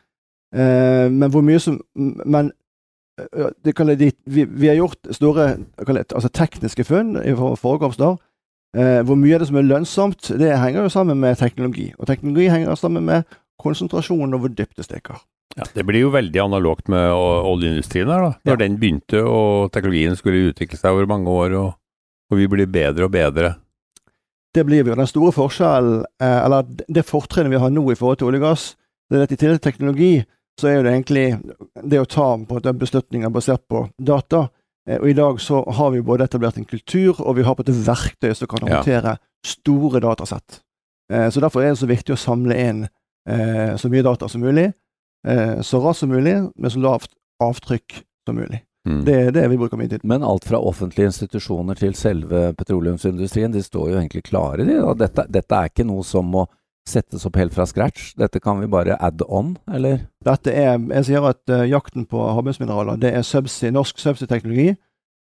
Eh, 0.55 1.11
men 1.11 1.31
hvor 1.31 1.43
mye 1.43 1.59
som 1.59 1.81
Men 2.25 2.51
det 3.63 3.73
kan 3.75 3.87
jeg, 3.91 4.13
vi, 4.25 4.45
vi 4.45 4.67
har 4.67 4.75
gjort 4.79 5.09
store 5.15 5.57
det, 5.57 6.05
altså 6.13 6.29
tekniske 6.29 6.83
funn 6.87 7.15
i 7.23 7.33
for- 7.35 7.55
forekomster. 7.59 8.17
Eh, 8.77 8.99
hvor 9.01 9.17
mye 9.17 9.33
av 9.33 9.39
det 9.41 9.47
som 9.49 9.57
er 9.57 9.65
lønnsomt, 9.65 10.27
det 10.37 10.51
henger 10.61 10.83
jo 10.85 10.89
sammen 10.93 11.17
med 11.19 11.37
teknologi. 11.39 11.87
Og 11.97 12.05
teknologi 12.07 12.49
henger 12.51 12.75
sammen 12.77 13.05
med 13.07 13.25
konsentrasjon 13.59 14.33
og 14.33 14.39
hvor 14.43 14.53
dypt 14.53 14.77
det 14.77 14.85
stikker. 14.85 15.17
Ja, 15.57 15.63
det 15.73 15.83
blir 15.87 16.03
jo 16.05 16.11
veldig 16.13 16.37
analogt 16.43 16.87
med 16.87 17.09
oljeindustrien 17.09 18.07
her, 18.07 18.21
da. 18.21 18.33
Når 18.45 18.53
Ja. 18.53 18.61
den 18.67 18.77
begynte 18.77 19.23
og 19.25 19.71
teknologien 19.73 20.15
skulle 20.15 20.51
utvikle 20.53 20.77
seg 20.77 20.91
over 20.93 21.07
mange 21.09 21.27
år, 21.27 21.55
og, 21.57 21.73
og 22.31 22.37
vi 22.37 22.45
blir 22.47 22.67
bedre 22.69 23.05
og 23.05 23.11
bedre. 23.11 23.55
Det 24.53 24.65
blir 24.65 24.83
vi. 24.83 24.91
Og 24.91 24.97
den 24.97 25.07
store 25.09 25.31
forskjellen, 25.33 26.03
eh, 26.21 26.45
eller 26.45 26.63
det 26.87 27.05
fortrinnet 27.05 27.49
vi 27.51 27.59
har 27.61 27.69
nå 27.73 27.83
i 27.91 27.95
forhold 27.97 28.17
til 28.21 28.27
olje 28.29 28.39
og 28.41 28.45
gass, 28.51 28.75
det 29.09 29.17
er 29.17 29.23
at 29.25 29.31
i 29.33 29.35
tillegg 29.41 29.59
til 29.61 29.71
teknologi, 29.71 30.11
så 30.59 30.69
er 30.71 30.83
det 30.83 30.93
egentlig 30.93 31.27
det 31.87 32.01
å 32.01 32.07
ta 32.09 32.29
på 32.47 32.59
en 32.59 32.79
beslutninger 32.81 33.31
basert 33.33 33.63
på 33.71 33.85
data. 33.97 34.47
Eh, 34.89 34.99
og 34.99 35.09
i 35.09 35.17
dag 35.17 35.39
så 35.41 35.63
har 35.77 35.91
vi 35.95 36.03
både 36.05 36.27
etablert 36.27 36.57
en 36.59 36.67
kultur, 36.67 37.19
og 37.19 37.37
vi 37.39 37.45
har 37.47 37.55
på 37.55 37.65
et 37.65 37.73
verktøy 37.73 38.33
som 38.35 38.47
kan 38.51 38.67
Ja. 38.67 39.17
store 39.45 39.99
datasett. 39.99 40.61
Eh, 41.11 41.29
så 41.29 41.39
derfor 41.39 41.61
er 41.63 41.69
det 41.69 41.79
så 41.79 41.87
viktig 41.87 42.13
å 42.13 42.19
samle 42.19 42.55
inn 42.57 42.87
eh, 43.27 43.75
så 43.77 43.89
mye 43.89 44.03
data 44.03 44.27
som 44.27 44.41
mulig, 44.41 44.73
så 45.61 45.81
raskt 45.83 45.99
som 45.99 46.09
mulig, 46.09 46.49
med 46.55 46.71
så 46.71 46.79
lavt 46.79 47.11
avtrykk 47.43 48.03
som 48.25 48.37
mulig. 48.37 48.61
Mm. 48.87 49.03
Det 49.05 49.15
er 49.15 49.31
det 49.31 49.49
vi 49.51 49.57
bruker 49.57 49.77
mye 49.77 49.89
tid. 49.89 50.03
Men 50.07 50.23
alt 50.23 50.45
fra 50.47 50.57
offentlige 50.57 51.11
institusjoner 51.11 51.75
til 51.75 51.93
selve 51.93 52.53
petroleumsindustrien, 52.55 53.51
de 53.51 53.61
står 53.63 53.91
jo 53.91 53.97
egentlig 53.99 54.23
klare, 54.23 54.63
de. 54.63 54.79
Dette, 54.97 55.25
dette 55.29 55.51
er 55.55 55.69
ikke 55.69 55.85
noe 55.85 56.05
som 56.07 56.25
må 56.31 56.45
settes 56.87 57.25
opp 57.27 57.35
helt 57.37 57.53
fra 57.53 57.65
scratch. 57.69 58.13
Dette 58.17 58.39
kan 58.39 58.59
vi 58.61 58.69
bare 58.71 58.97
add 58.99 59.21
on, 59.27 59.57
eller? 59.71 60.05
Dette 60.25 60.53
er, 60.53 60.77
jeg 60.77 61.09
sier 61.09 61.25
at 61.29 61.43
uh, 61.51 61.65
jakten 61.69 62.05
på 62.09 62.21
havbunnsmineraler, 62.35 62.99
det 63.01 63.13
er 63.15 63.25
subsea, 63.25 63.73
norsk 63.75 63.99
subsea-teknologi 64.01 64.71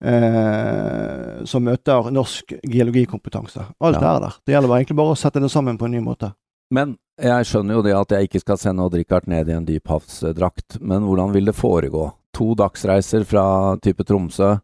eh, 0.05 1.45
som 1.45 1.65
møter 1.65 2.11
norsk 2.13 2.53
geologikompetanse. 2.63 3.67
Alt 3.81 4.01
Ja. 4.01 4.17
er 4.17 4.21
der. 4.21 4.35
Det 4.47 4.55
gjelder 4.55 4.77
egentlig 4.77 4.97
bare 4.97 5.15
å 5.15 5.17
sette 5.17 5.41
det 5.41 5.51
sammen 5.51 5.79
på 5.79 5.87
en 5.87 5.93
ny 5.93 6.01
måte. 6.01 6.35
Men 6.71 6.99
jeg 7.19 7.45
skjønner 7.47 7.75
jo 7.75 7.83
det 7.83 7.95
at 7.95 8.11
jeg 8.11 8.29
ikke 8.29 8.41
skal 8.41 8.59
sende 8.59 8.83
Odd 8.83 8.95
Rikard 8.95 9.27
ned 9.27 9.49
i 9.49 9.53
en 9.53 9.65
dyphavsdrakt, 9.65 10.81
men 10.81 11.03
hvordan 11.03 11.33
vil 11.33 11.45
det 11.47 11.55
foregå? 11.55 12.13
To 12.35 12.55
dagsreiser 12.55 13.25
fra 13.25 13.77
type 13.81 14.05
Tromsø 14.05 14.59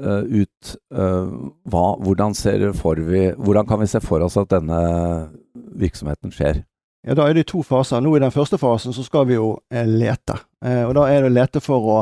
uh, 0.00 0.22
ut 0.26 0.76
uh, 0.92 1.52
hva, 1.64 1.96
hvordan, 2.02 2.34
ser 2.34 2.72
for 2.72 2.96
vi, 2.96 3.32
hvordan 3.32 3.66
kan 3.66 3.80
vi 3.80 3.86
se 3.86 4.00
for 4.00 4.20
oss 4.20 4.36
at 4.36 4.50
denne 4.50 5.30
virksomheten 5.78 6.32
skjer? 6.34 6.62
Ja, 7.06 7.14
Da 7.18 7.26
er 7.28 7.34
det 7.34 7.46
to 7.50 7.62
faser. 7.66 8.00
Nå 8.00 8.14
I 8.16 8.20
den 8.22 8.30
første 8.30 8.58
fasen 8.58 8.92
så 8.94 9.02
skal 9.02 9.26
vi 9.26 9.34
jo 9.34 9.56
eh, 9.72 9.86
lete. 9.86 10.36
Eh, 10.64 10.84
og 10.86 10.94
Da 10.94 11.08
er 11.10 11.22
det 11.24 11.30
å 11.30 11.34
lete 11.34 11.60
for 11.60 11.88
å 11.94 11.98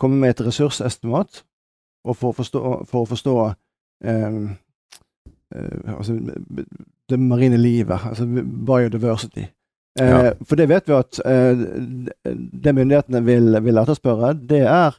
komme 0.00 0.18
med 0.20 0.34
et 0.34 0.46
ressursestimat, 0.46 1.44
og 2.04 2.16
for 2.16 2.32
å 2.32 2.36
forstå, 2.36 2.60
for 2.90 3.04
å 3.04 3.08
forstå 3.08 3.34
eh, 4.04 4.40
eh, 5.54 5.94
altså, 5.96 6.18
det 7.08 7.20
marine 7.20 7.56
livet, 7.56 8.00
altså 8.10 8.26
biodiversity. 8.66 9.46
Eh, 9.46 9.52
Ja. 10.10 10.32
For 10.44 10.56
det 10.58 10.68
vet 10.68 10.88
vi 10.90 10.94
at 10.98 11.20
eh, 11.24 11.54
det 12.64 12.72
myndighetene 12.74 13.20
vil, 13.24 13.52
vil 13.62 13.78
etterspørre, 13.78 14.32
det 14.34 14.64
er 14.66 14.96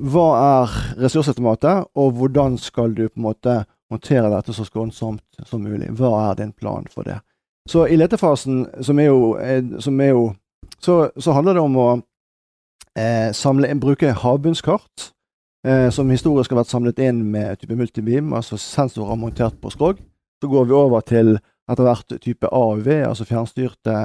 hva 0.00 0.26
er 0.40 0.76
ressursestimatet, 1.02 1.84
og 1.94 2.12
hvordan 2.16 2.56
skal 2.58 2.94
du 2.96 3.08
på 3.08 3.18
en 3.20 3.26
måte 3.26 3.56
håndtere 3.92 4.30
dette 4.32 4.54
så 4.56 4.66
skånsomt 4.66 5.44
som 5.48 5.62
mulig? 5.64 5.90
Hva 5.98 6.12
er 6.30 6.40
din 6.40 6.52
plan 6.52 6.86
for 6.90 7.06
det? 7.08 7.20
Så 7.68 7.86
i 7.86 7.96
letefasen, 7.96 8.64
som 8.82 8.98
er 8.98 9.10
jo, 9.10 9.34
eh, 9.38 9.62
som 9.80 10.00
er 10.00 10.14
jo 10.14 10.32
så, 10.82 11.10
så 11.16 11.34
handler 11.36 11.54
det 11.54 11.62
om 11.62 11.76
å 11.78 11.88
eh, 12.98 13.30
samle 13.36 13.70
bruke 13.80 14.10
havbunnskart, 14.18 15.12
eh, 15.66 15.88
som 15.94 16.10
historisk 16.10 16.50
har 16.50 16.62
vært 16.62 16.72
samlet 16.72 17.02
inn 17.02 17.22
med 17.30 17.60
type 17.60 17.76
multibeam, 17.78 18.32
altså 18.34 18.58
sensorer 18.58 19.18
montert 19.18 19.60
på 19.62 19.70
skrog. 19.70 20.02
Så 20.42 20.50
går 20.50 20.66
vi 20.66 20.74
over 20.74 21.04
til 21.06 21.36
etter 21.70 21.86
hvert 21.86 22.14
type 22.22 22.50
AUV, 22.50 22.88
altså 23.06 23.26
fjernstyrte 23.28 23.96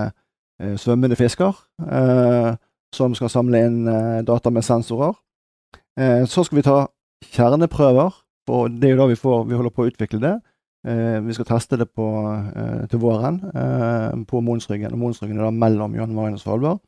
eh, 0.62 0.76
svømmende 0.78 1.18
fisker, 1.18 1.58
eh, 1.82 2.52
som 2.96 3.16
skal 3.18 3.32
samle 3.34 3.64
inn 3.66 3.80
eh, 3.90 4.20
data 4.28 4.54
med 4.54 4.66
sensorer. 4.66 5.18
Så 5.98 6.44
skal 6.46 6.60
vi 6.60 6.62
ta 6.62 6.76
kjerneprøver, 7.34 8.14
og 8.48 8.78
det 8.80 8.90
er 8.90 8.96
jo 8.96 9.02
da 9.02 9.10
vi 9.12 9.20
får 9.20 9.48
Vi 9.50 9.58
holder 9.58 9.74
på 9.76 9.84
å 9.84 9.90
utvikle 9.90 10.20
det. 10.24 10.36
Eh, 10.88 11.18
vi 11.26 11.36
skal 11.36 11.48
teste 11.50 11.80
det 11.80 11.90
på, 11.92 12.06
eh, 12.56 12.86
til 12.88 13.02
våren 13.02 13.42
eh, 13.52 14.12
på 14.30 14.42
Monsryggen. 14.42 14.94
Og 14.94 15.02
Monsryggen 15.02 15.40
er 15.40 15.48
da 15.48 15.52
mellom 15.52 15.96
Jan 15.98 16.14
Marien 16.16 16.38
og 16.38 16.44
Svalbard. 16.44 16.80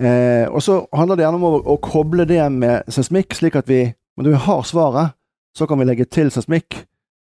Eh, 0.00 0.46
og 0.48 0.62
så 0.64 0.80
handler 0.96 1.18
det 1.18 1.26
gjerne 1.26 1.38
om 1.38 1.44
å, 1.44 1.52
å 1.74 1.76
koble 1.84 2.24
det 2.26 2.40
med 2.54 2.88
seismikk, 2.88 3.36
slik 3.36 3.58
at 3.60 3.68
vi 3.68 3.92
Når 4.20 4.34
vi 4.34 4.40
har 4.44 4.64
svaret, 4.68 5.14
så 5.56 5.64
kan 5.66 5.78
vi 5.80 5.84
legge 5.88 6.04
til 6.04 6.28
seismikk 6.28 6.74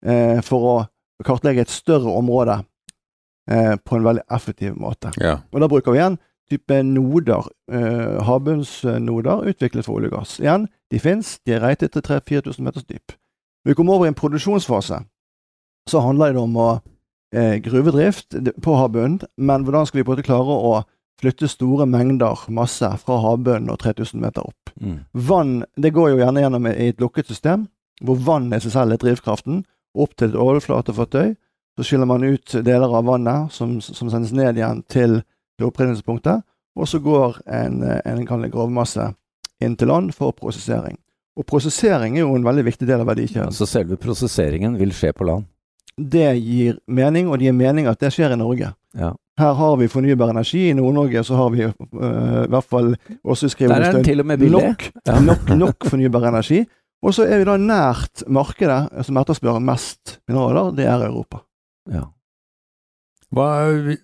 eh, 0.03 0.41
for 0.43 0.65
å 0.67 0.73
kartlegge 1.23 1.63
et 1.63 1.71
større 1.71 2.11
område 2.11 2.57
eh, 3.51 3.77
på 3.79 3.97
en 3.97 4.07
veldig 4.07 4.25
effektiv 4.35 4.75
måte. 4.81 5.13
Ja. 5.23 5.37
Og 5.53 5.63
da 5.63 5.69
bruker 5.71 5.95
vi 5.95 6.01
igjen 6.01 6.19
type 6.51 6.81
noder, 6.83 7.47
eh, 7.71 8.19
havbunnsnoder 8.25 9.47
utviklet 9.53 9.87
for 9.87 10.01
olje 10.01 10.11
og 10.11 10.17
gass. 10.17 10.39
Igjen, 10.41 10.67
de 10.91 11.01
fins, 11.01 11.39
de 11.47 11.53
er 11.53 11.65
reitet 11.65 11.93
til 11.93 12.03
3000-4000 12.05 12.65
meters 12.65 12.85
dyp. 12.85 13.13
Når 13.65 13.71
vi 13.71 13.75
kommer 13.75 13.95
over 13.95 14.07
i 14.07 14.13
en 14.13 14.19
produksjonsfase, 14.19 15.01
så 15.89 16.01
handler 16.05 16.33
det 16.33 16.43
om 16.43 16.57
å 16.57 16.69
eh, 17.35 17.59
gruvedrift 17.65 18.37
på 18.63 18.77
havbunnen, 18.77 19.21
men 19.37 19.65
hvordan 19.67 19.89
skal 19.89 20.01
vi 20.01 20.09
både 20.09 20.25
klare 20.27 20.55
å 20.55 20.75
flytte 21.19 21.51
store 21.51 21.87
mengder 21.91 22.47
masse 22.55 22.89
fra 23.03 23.19
havbunnen 23.25 23.73
og 23.73 23.81
3000 23.83 24.23
meter 24.23 24.47
opp? 24.49 24.73
Mm. 24.81 25.01
Vann 25.13 25.59
det 25.77 25.93
går 25.97 26.13
jo 26.13 26.23
gjerne 26.23 26.45
gjennom 26.45 26.71
i 26.71 26.93
et 26.93 27.03
lukket 27.03 27.29
system, 27.29 27.67
hvor 28.01 28.21
vann 28.23 28.53
i 28.53 28.61
seg 28.63 28.75
selv 28.77 28.95
er 28.95 29.03
drivkraften. 29.03 29.65
Opp 29.99 30.15
til 30.17 30.31
et 30.31 30.39
overflatefartøy. 30.39 31.35
Så 31.79 31.87
skiller 31.87 32.09
man 32.11 32.27
ut 32.27 32.55
deler 32.67 32.93
av 32.95 33.07
vannet 33.07 33.53
som, 33.55 33.79
som 33.83 34.11
sendes 34.11 34.33
ned 34.35 34.59
igjen 34.59 34.83
til 34.91 35.21
det 35.59 35.67
opprinnelsespunktet. 35.67 36.45
Og 36.79 36.89
så 36.91 37.01
går 37.03 37.41
en, 37.51 37.83
en 37.83 38.51
grovmasse 38.51 39.09
inn 39.65 39.77
til 39.79 39.91
land 39.91 40.13
for 40.17 40.35
prosessering. 40.37 40.99
Og 41.39 41.47
prosessering 41.47 42.17
er 42.19 42.25
jo 42.25 42.35
en 42.35 42.47
veldig 42.47 42.65
viktig 42.67 42.89
del 42.89 43.05
av 43.05 43.09
verdikjeden. 43.13 43.55
Så 43.55 43.69
selve 43.71 43.99
prosesseringen 44.01 44.75
vil 44.79 44.93
skje 44.97 45.13
på 45.15 45.27
land? 45.29 45.47
Det 45.99 46.31
gir 46.39 46.79
mening, 46.87 47.29
og 47.31 47.39
det 47.39 47.49
gir 47.49 47.57
mening 47.59 47.89
at 47.91 48.01
det 48.03 48.11
skjer 48.15 48.35
i 48.35 48.39
Norge. 48.39 48.73
Ja. 48.99 49.13
Her 49.39 49.55
har 49.55 49.77
vi 49.79 49.87
fornybar 49.91 50.33
energi. 50.33 50.65
I 50.71 50.75
Nord-Norge 50.75 51.23
så 51.27 51.39
har 51.39 51.51
vi 51.55 51.63
øh, 51.63 51.73
i 52.43 52.51
hvert 52.51 52.67
fall 52.67 52.93
også 53.23 53.47
i 53.47 53.69
Der 53.71 53.75
er 53.77 53.93
den 53.93 54.05
til 54.07 54.21
og 54.21 54.27
med 54.27 54.39
billig. 54.39 54.63
nok, 54.63 54.89
nok, 55.27 55.51
nok 55.59 55.87
fornybar 55.87 56.29
energi. 56.29 56.65
Og 57.03 57.15
så 57.15 57.29
er 57.31 57.39
vi 57.39 57.47
da 57.47 57.55
nært 57.63 58.25
markedet 58.27 59.07
som 59.07 59.19
etterspør 59.21 59.61
mest 59.63 60.19
mineraler, 60.27 60.73
det 60.75 60.87
er 60.91 61.05
Europa. 61.07 61.45
Ja. 61.87 62.09
Hva, 63.35 63.49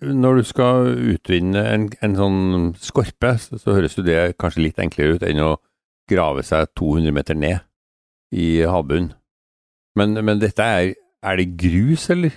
når 0.05 0.41
du 0.41 0.43
skal 0.45 0.91
utvinne 1.15 1.63
en, 1.71 1.87
en 2.05 2.17
sånn 2.17 2.41
skorpe, 2.77 3.31
så, 3.41 3.57
så 3.61 3.73
høres 3.73 3.97
jo 3.97 4.05
det 4.05 4.35
kanskje 4.41 4.67
litt 4.67 4.81
enklere 4.81 5.17
ut 5.17 5.25
enn 5.25 5.41
å 5.41 5.55
grave 6.09 6.43
seg 6.45 6.69
200 6.77 7.15
meter 7.15 7.37
ned 7.37 7.63
i 8.35 8.61
havbunnen. 8.69 9.15
Men, 9.97 10.13
men 10.27 10.41
dette 10.41 10.61
er, 10.61 10.91
er 11.25 11.39
det 11.39 11.55
grus, 11.57 12.09
eller? 12.13 12.35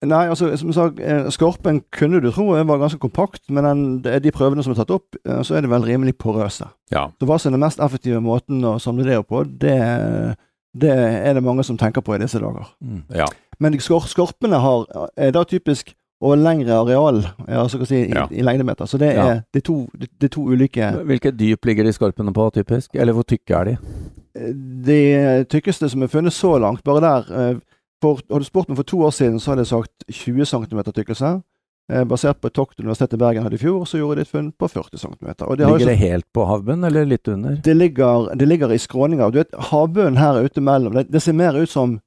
Nei, 0.00 0.22
altså, 0.32 0.48
som 0.56 0.70
jeg 0.70 0.76
sa, 0.76 0.86
eh, 1.04 1.26
skorpen 1.32 1.82
kunne 1.92 2.22
du 2.24 2.30
tro 2.32 2.46
var 2.56 2.80
ganske 2.80 3.00
kompakt, 3.02 3.42
men 3.52 3.66
den, 3.66 3.82
de 4.24 4.32
prøvene 4.32 4.64
som 4.64 4.72
er 4.72 4.80
tatt 4.80 4.94
opp, 4.94 5.16
eh, 5.24 5.42
så 5.44 5.56
er 5.56 5.64
de 5.64 5.70
vel 5.72 5.84
rimelig 5.84 6.16
porøse. 6.20 6.70
Ja. 6.92 7.10
Så 7.20 7.28
hva 7.28 7.36
som 7.36 7.50
er 7.50 7.58
den 7.58 7.64
mest 7.66 7.82
effektive 7.84 8.22
måten 8.24 8.64
å 8.64 8.78
samle 8.80 9.04
det 9.04 9.18
opp 9.20 9.28
på, 9.28 9.44
det, 9.60 9.76
det 10.72 10.94
er 10.96 11.36
det 11.36 11.44
mange 11.44 11.66
som 11.68 11.76
tenker 11.80 12.04
på 12.04 12.16
i 12.16 12.20
disse 12.22 12.40
dager. 12.40 12.72
Mm. 12.80 13.04
ja. 13.22 13.28
Men 13.60 13.76
skor 13.84 14.08
skorpene 14.08 14.56
har, 14.56 14.86
er 15.20 15.34
da 15.36 15.44
typisk 15.44 15.92
over 16.20 16.36
lengre 16.36 16.74
areal, 16.76 17.22
ja, 17.48 17.62
så 17.68 17.78
kan 17.80 17.86
si, 17.86 17.96
i, 18.04 18.12
Ja. 18.12 18.26
i 18.30 18.42
lengdemeter. 18.44 18.84
Så 18.86 18.98
det 18.98 19.08
er, 19.14 19.14
Ja. 19.16 19.34
det 19.54 19.62
er, 19.62 19.66
to, 19.66 19.88
det, 19.98 20.08
det 20.20 20.28
er 20.28 20.34
to 20.34 20.42
ulike 20.50 20.90
Hvilke 21.08 21.30
dyp 21.32 21.64
ligger 21.64 21.84
de 21.84 21.92
skorpene 21.92 22.32
på, 22.32 22.50
typisk? 22.52 22.90
Eller 22.94 23.12
hvor 23.16 23.22
tykke 23.24 23.54
er 23.56 23.64
de? 23.64 23.76
De 24.84 25.44
tykkeste 25.50 25.88
som 25.88 26.02
er 26.02 26.06
funnet 26.12 26.32
så 26.32 26.58
langt, 26.60 26.84
bare 26.84 27.00
der 27.00 27.32
eh, 27.50 27.54
for, 28.02 28.20
Hadde 28.30 28.44
du 28.44 28.44
spurt 28.48 28.68
meg 28.68 28.76
for 28.76 28.84
to 28.88 29.00
år 29.04 29.10
siden, 29.16 29.40
så 29.40 29.50
hadde 29.52 29.64
jeg 29.64 29.72
sagt 29.72 30.04
20 30.12 30.44
cm 30.46 30.82
tykkelse. 30.92 31.32
Eh, 31.90 32.04
basert 32.04 32.38
på 32.40 32.46
et 32.46 32.54
tokt 32.54 32.78
Universitetet 32.80 33.16
i 33.18 33.18
Bergen 33.18 33.42
hadde 33.42 33.56
i 33.58 33.58
fjor, 33.58 33.84
så 33.84 33.98
gjorde 33.98 34.16
de 34.20 34.22
et 34.28 34.28
funn 34.30 34.52
på 34.52 34.68
40 34.70 34.98
cm. 34.98 35.26
Og 35.48 35.56
det, 35.58 35.66
har 35.66 35.72
Ligger 35.74 35.78
så, 35.78 35.88
det 35.90 35.96
helt 35.98 36.26
på 36.32 36.44
havbunnen, 36.46 36.84
eller 36.86 37.04
litt 37.04 37.28
under? 37.28 37.56
det, 37.64 37.74
ligger, 37.76 38.30
det 38.38 38.46
ligger 38.48 38.72
i 38.72 38.78
skråninger. 38.78 39.30
Du 39.30 39.38
vet, 39.40 39.54
Havbunnen 39.72 40.16
her 40.20 40.38
er 40.38 40.44
ute 40.46 40.60
mellom. 40.60 40.94
Det, 40.94 41.08
det 41.10 41.22
ser 41.22 41.32
mer 41.32 41.56
ut 41.58 41.68
som 41.70 41.98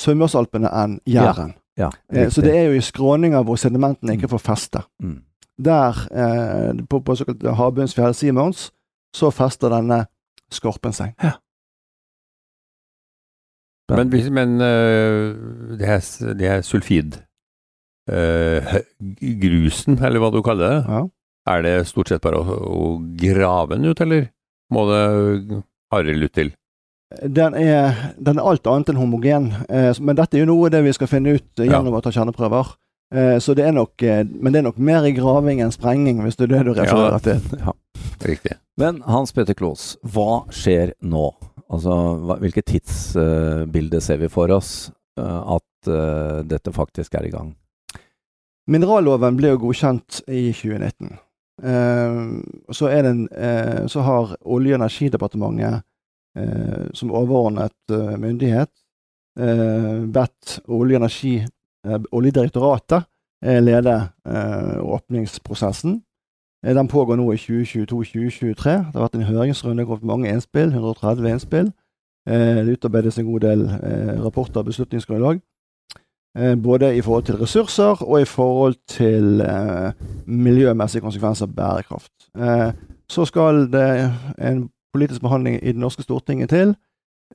Sunnmørsalpene 0.00 0.70
enn 0.70 0.98
Jæren. 1.08 1.54
Ja, 1.56 1.62
Eh, 1.76 2.28
så 2.32 2.40
det 2.44 2.54
er 2.56 2.68
jo 2.70 2.76
i 2.78 2.84
skråninger 2.84 3.42
hvor 3.44 3.58
sedimentene 3.60 4.14
ikke 4.16 4.30
får 4.32 4.42
feste. 4.46 4.80
Mm. 5.02 5.18
Der, 5.66 5.98
eh, 6.12 6.84
på, 6.88 7.00
på 7.04 7.16
såkalt 7.16 7.42
havbunnsfjell 7.56 8.14
Simons, 8.16 8.70
så 9.16 9.30
fester 9.32 9.72
denne 9.72 10.02
skorpen 10.52 10.92
seg. 10.96 11.14
Men, 13.88 14.10
men 14.34 14.56
uh, 14.58 15.76
det 15.78 15.86
her, 15.86 16.00
s- 16.02 16.18
det 16.34 16.48
her 16.50 16.62
sulfid 16.66 17.20
uh, 18.10 18.72
Grusen, 19.42 19.94
eller 20.02 20.18
hva 20.22 20.32
du 20.34 20.40
kaller 20.42 20.72
det, 20.72 20.80
Ja. 20.90 21.02
er 21.54 21.62
det 21.62 21.74
stort 21.86 22.10
sett 22.10 22.24
bare 22.24 22.40
å, 22.42 22.56
å 22.66 22.88
grave 23.20 23.76
den 23.76 23.86
ut, 23.92 24.00
eller 24.02 24.26
må 24.74 24.82
det 24.90 25.62
hardere 25.94 26.18
lut 26.18 26.34
til? 26.34 26.50
Den 27.22 27.54
er, 27.54 27.94
den 28.18 28.40
er 28.40 28.48
alt 28.50 28.66
annet 28.66 28.90
enn 28.90 28.98
homogen, 28.98 29.52
eh, 29.70 29.92
men 30.02 30.18
dette 30.18 30.34
er 30.34 30.42
jo 30.42 30.48
noe 30.50 30.66
av 30.66 30.72
det 30.74 30.82
vi 30.88 30.94
skal 30.96 31.10
finne 31.10 31.36
ut 31.36 31.46
gjennom 31.54 31.76
gjennom 31.76 31.98
å 31.98 32.02
ta 32.02 32.10
kjerneprøver. 32.10 32.72
Eh, 33.14 33.36
så 33.38 33.54
det 33.54 33.68
er 33.68 33.76
nok, 33.76 34.02
eh, 34.02 34.24
men 34.26 34.52
det 34.52 34.58
er 34.58 34.66
nok 34.66 34.80
mer 34.82 35.06
i 35.06 35.12
graving 35.14 35.62
enn 35.62 35.74
sprenging, 35.74 36.18
hvis 36.24 36.38
det 36.40 36.48
er 36.48 36.56
det 36.56 36.64
du 36.66 36.72
refererer 36.74 37.22
til. 37.22 37.44
Ja. 37.62 37.76
Riktig. 38.26 38.56
Men 38.80 38.98
Hans 39.06 39.32
Petter 39.32 39.54
Klos, 39.54 39.94
hva 40.02 40.46
skjer 40.50 40.96
nå? 41.06 41.28
Altså, 41.70 41.94
hva, 42.26 42.36
hvilket 42.42 42.66
tidsbilde 42.70 44.00
ser 44.02 44.18
vi 44.22 44.30
for 44.32 44.50
oss 44.54 44.90
eh, 45.18 45.40
at 45.56 45.90
eh, 45.90 46.42
dette 46.46 46.74
faktisk 46.74 47.14
er 47.18 47.28
i 47.28 47.32
gang? 47.34 47.54
Mineralloven 48.66 49.38
ble 49.38 49.54
jo 49.54 49.62
godkjent 49.68 50.24
i 50.26 50.48
2019. 50.50 51.14
Eh, 51.62 52.20
så, 52.74 52.90
en, 52.90 53.28
eh, 53.30 53.86
så 53.86 54.02
har 54.06 54.34
Olje- 54.42 54.74
og 54.74 54.80
energidepartementet 54.80 55.68
eh, 55.70 55.84
som 56.94 57.10
overordnet 57.12 57.72
eh, 57.90 58.16
myndighet 58.20 58.70
eh, 59.38 60.04
bedt 60.12 60.60
Olje- 60.68 60.96
og 60.96 61.02
energi, 61.02 61.36
eh, 61.86 61.98
Oljedirektoratet 62.12 63.04
eh, 63.44 63.60
lede 63.62 63.96
eh, 64.26 64.76
åpningsprosessen. 64.82 66.02
Eh, 66.64 66.74
Den 66.74 66.88
pågår 66.88 67.16
nå 67.16 67.32
i 67.32 67.36
2022-2023. 67.36 68.70
Det 68.70 68.94
har 68.94 69.02
vært 69.06 69.14
en 69.18 69.28
høringsrunde, 69.30 69.80
det 69.82 69.86
har 69.86 69.92
kommet 69.96 70.12
mange 70.12 70.32
innspill, 70.32 70.72
130 70.72 71.28
innspill. 71.32 71.72
Eh, 72.28 72.64
Det 72.64 72.78
utarbeides 72.78 73.18
en 73.18 73.26
god 73.32 73.40
del 73.40 73.64
eh, 73.68 74.24
rapporter 74.24 74.60
og 74.60 74.66
beslutningsgrunnlag. 74.70 75.40
Eh, 76.38 76.54
Både 76.62 76.96
i 76.96 77.00
forhold 77.00 77.24
til 77.24 77.36
ressurser 77.36 78.02
og 78.02 78.20
i 78.20 78.24
forhold 78.24 78.74
til 78.88 79.40
eh, 79.40 79.92
miljømessige 80.26 81.00
konsekvenser 81.04 81.46
av 81.46 81.54
bærekraft. 81.54 82.12
Eh, 82.38 82.72
Så 83.08 83.24
skal 83.24 83.68
det 83.70 84.12
en 84.38 84.68
politisk 84.94 85.20
behandling 85.24 85.58
i 85.62 85.72
det 85.72 85.80
norske 85.80 86.02
Stortinget 86.06 86.50
til, 86.50 86.74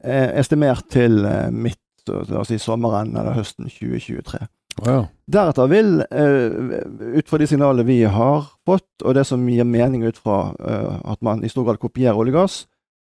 eh, 0.03 0.31
estimert 0.39 0.88
til 0.89 1.25
eh, 1.25 1.50
midt, 1.51 1.77
la 2.08 2.39
oss 2.41 2.48
si 2.50 2.58
sommeren 2.58 3.12
eller 3.15 3.36
høsten 3.38 3.67
2023. 3.70 4.48
Wow. 4.81 5.03
Deretter 5.29 5.67
vil, 5.70 6.00
eh, 6.01 7.17
ut 7.20 7.27
fra 7.29 7.38
de 7.38 7.48
signalene 7.48 7.86
vi 7.86 8.00
har 8.08 8.48
fått, 8.65 8.88
og 9.03 9.13
det 9.15 9.25
som 9.27 9.43
gir 9.50 9.67
mening 9.67 10.03
ut 10.08 10.17
fra 10.17 10.55
eh, 10.60 11.01
at 11.12 11.22
man 11.22 11.43
i 11.43 11.50
stor 11.51 11.65
grad 11.67 11.79
kopierer 11.84 12.17
olje 12.17 12.34
og 12.34 12.39
gass, 12.41 12.55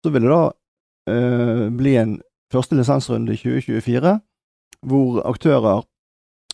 så 0.05 0.11
vil 0.13 0.27
det 0.27 0.31
da 0.35 0.43
eh, 1.13 1.69
bli 1.71 1.97
en 1.97 2.19
første 2.53 2.77
lisensrunde 2.77 3.33
i 3.33 3.39
2024, 3.41 4.21
hvor 4.87 5.23
aktører 5.31 5.85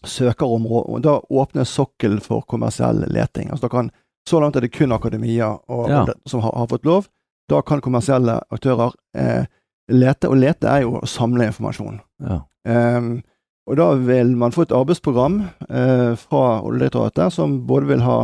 søker 0.06 0.46
områder, 0.46 0.90
og 0.94 1.02
da 1.02 1.16
åpnes 1.42 1.72
sokkelen 1.74 2.20
for 2.22 2.44
kommersiell 2.46 3.00
leting. 3.10 3.50
Altså 3.50 3.68
kan, 3.72 3.90
så 4.28 4.38
langt 4.40 4.56
er 4.56 4.60
det 4.66 4.72
kun 4.76 4.92
akademia 4.94 5.48
og, 5.66 5.88
Ja. 5.90 6.04
som 6.26 6.40
har, 6.44 6.52
har 6.54 6.68
fått 6.70 6.84
lov. 6.86 7.08
Da 7.48 7.60
kan 7.64 7.80
kommersielle 7.80 8.38
aktører 8.52 8.92
eh, 9.16 9.44
lete, 9.88 10.28
og 10.28 10.36
lete 10.36 10.68
er 10.68 10.82
jo 10.84 10.98
å 11.00 11.06
samle 11.08 11.46
informasjon. 11.48 12.00
Ja. 12.24 12.42
Um, 12.68 13.22
og 13.68 13.76
da 13.80 13.86
vil 14.00 14.34
man 14.36 14.52
få 14.52 14.64
et 14.66 14.72
arbeidsprogram 14.76 15.38
eh, 15.68 16.12
fra 16.20 16.42
Oljedirektoratet 16.64 17.32
som 17.32 17.58
både 17.68 17.88
vil 17.94 18.02
ha 18.04 18.18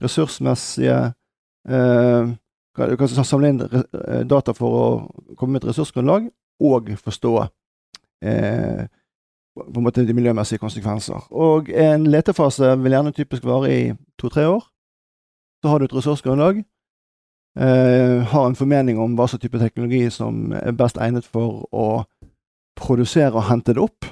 ressursmessige 0.00 0.96
eh, 1.68 2.30
kan- 2.76 2.96
kan 2.96 3.08
samle 3.24 3.48
inn 3.52 3.60
eh, 3.64 4.22
data 4.28 4.52
for 4.56 4.76
å 4.80 5.34
komme 5.36 5.56
med 5.56 5.64
et 5.64 5.70
ressursgrunnlag, 5.72 6.30
og 6.60 6.90
forstå 7.00 7.34
eh, 8.24 8.84
på 9.56 9.76
en 9.76 9.84
måte 9.84 10.04
de 10.06 10.14
miljømessige 10.16 10.60
konsekvenser. 10.62 11.24
Og 11.32 11.68
en 11.72 12.04
letefase 12.08 12.74
vil 12.80 12.92
gjerne 12.96 13.12
typisk 13.16 13.44
vare 13.48 13.72
i 13.72 13.80
to-tre 14.20 14.44
år. 14.48 14.62
Så 15.60 15.68
har 15.72 15.78
du 15.80 15.84
et 15.88 15.96
ressursgrunnlag. 15.96 16.62
Eh, 17.60 18.22
har 18.24 18.46
en 18.46 18.56
formening 18.56 18.98
om 18.98 19.18
hva 19.18 19.26
slags 19.28 19.42
type 19.42 19.58
teknologi 19.60 20.06
som 20.12 20.54
er 20.56 20.72
best 20.72 20.96
egnet 20.96 21.26
for 21.28 21.66
å 21.76 21.88
produsere 22.80 23.34
og 23.36 23.44
hente 23.50 23.74
det 23.76 23.82
opp. 23.84 24.08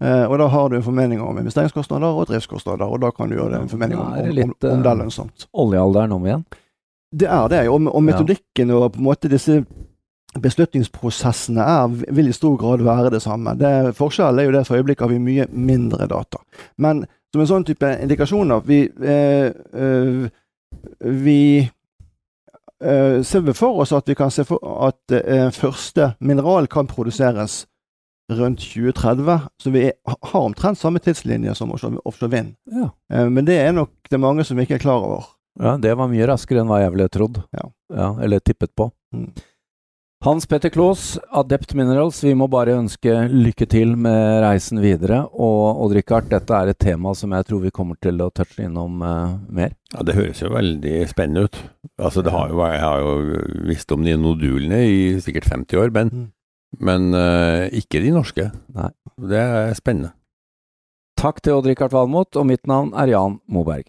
Eh, 0.00 0.24
og 0.24 0.38
da 0.40 0.46
har 0.48 0.70
du 0.70 0.78
en 0.78 0.86
formening 0.86 1.20
om 1.20 1.36
investeringskostnader 1.42 2.16
og 2.16 2.30
driftskostnader, 2.30 2.88
og 2.88 3.02
da 3.02 3.10
kan 3.12 3.28
du 3.28 3.36
gjøre 3.36 3.52
det 3.52 3.60
en 3.60 3.68
formening 3.68 4.00
om, 4.00 4.14
om, 4.14 4.30
om, 4.32 4.54
om 4.54 4.54
det 4.56 4.72
er 4.72 4.94
eh, 4.94 4.98
lønnsomt. 5.02 5.46
Oljealderen 5.52 6.16
om 6.16 6.26
igjen. 6.26 6.44
Det 7.20 7.28
er 7.28 7.48
det, 7.52 7.62
og, 7.68 7.88
og 7.90 8.02
metodikken 8.06 8.72
og 8.72 8.92
på 8.94 9.02
en 9.02 9.08
måte 9.10 9.28
disse 9.28 9.58
beslutningsprosessene 10.40 11.64
er, 11.66 11.96
vil 12.14 12.30
i 12.30 12.34
stor 12.34 12.54
grad 12.56 12.84
være 12.86 13.10
det 13.12 13.20
samme. 13.24 13.56
Det, 13.58 13.96
forskjellen 13.98 14.40
er 14.40 14.46
jo 14.46 14.54
det 14.54 14.66
for 14.68 14.78
øyeblikket 14.78 15.04
har 15.04 15.12
vi 15.12 15.18
mye 15.24 15.46
mindre 15.50 16.06
data. 16.08 16.40
Men 16.78 17.02
som 17.30 17.42
en 17.42 17.50
sånn 17.50 17.66
type 17.66 17.86
indikasjoner 18.02 18.62
Vi, 18.66 18.80
eh, 19.06 19.50
eh, 19.50 20.24
vi 21.00 21.42
eh, 22.84 23.22
ser 23.26 23.44
vi 23.46 23.54
for 23.56 23.82
oss 23.82 23.92
at 23.96 24.08
vi 24.08 24.16
kan 24.18 24.32
se 24.32 24.44
for 24.48 24.62
at 24.86 25.14
uh, 25.16 25.50
første 25.54 26.14
mineral 26.20 26.68
kan 26.70 26.88
produseres 26.90 27.64
rundt 28.30 28.62
2030, 28.62 29.38
så 29.62 29.72
vi 29.74 29.84
er, 29.88 29.96
har 30.06 30.40
omtrent 30.40 30.78
samme 30.78 31.02
tidslinje 31.02 31.54
som 31.58 31.72
offshore, 31.74 31.98
offshore 32.06 32.30
vind. 32.30 32.54
Ja. 32.70 32.90
Uh, 33.12 33.28
men 33.32 33.48
det 33.48 33.58
er 33.58 33.74
nok 33.76 33.92
det 34.08 34.18
er 34.18 34.24
mange 34.24 34.46
som 34.46 34.58
ikke 34.62 34.78
er 34.78 34.84
klar 34.84 35.04
over. 35.06 35.30
ja, 35.60 35.76
det 35.76 35.96
var 35.98 36.10
mye 36.10 36.28
raskere 36.30 36.62
enn 36.62 36.70
hva 36.70 36.82
jeg 36.84 36.94
ville 36.94 37.08
trodd. 37.12 37.42
Ja. 37.56 37.70
eller 38.22 38.40
tippet 38.40 38.74
på. 38.78 38.90
Mm. 39.14 39.32
Hans 40.20 40.44
Petter 40.46 40.68
Klos, 40.68 41.14
Adept 41.32 41.70
Minerals, 41.72 42.18
vi 42.20 42.34
må 42.36 42.44
bare 42.52 42.74
ønske 42.76 43.08
lykke 43.32 43.64
til 43.72 43.94
med 43.96 44.42
reisen 44.44 44.76
videre. 44.82 45.22
Og 45.32 45.78
Odd 45.86 45.94
Rikard, 45.96 46.26
dette 46.28 46.52
er 46.58 46.68
et 46.74 46.78
tema 46.82 47.14
som 47.16 47.32
jeg 47.32 47.46
tror 47.48 47.62
vi 47.62 47.70
kommer 47.72 47.96
til 48.04 48.20
å 48.20 48.26
touche 48.36 48.66
innom 48.66 49.00
uh, 49.00 49.38
mer. 49.48 49.72
Ja, 49.94 50.04
Det 50.04 50.18
høres 50.18 50.42
jo 50.44 50.50
veldig 50.52 50.92
spennende 51.08 51.46
ut. 51.48 51.56
Altså, 51.96 52.20
det 52.26 52.34
har 52.34 52.52
jo, 52.52 52.60
Jeg 52.68 52.82
har 52.84 53.00
jo 53.00 53.14
visst 53.70 53.96
om 53.96 54.04
de 54.04 54.18
nodulene 54.20 54.82
i 54.90 55.00
sikkert 55.24 55.48
50 55.48 55.80
år, 55.86 55.94
men, 55.96 56.12
Mm. 56.12 56.28
men 56.84 57.14
uh, 57.16 57.64
ikke 57.72 58.04
de 58.04 58.12
norske. 58.12 58.50
Nei. 58.76 58.90
Det 59.16 59.40
er 59.40 59.72
spennende. 59.74 60.12
Takk 61.16 61.40
til 61.40 61.56
Odd 61.56 61.66
Rikard 61.66 61.96
Valmot, 61.96 62.36
og 62.36 62.44
mitt 62.46 62.68
navn 62.68 62.92
er 62.92 63.08
Jan 63.16 63.40
Moberg. 63.48 63.88